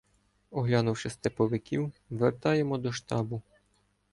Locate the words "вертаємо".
2.09-2.77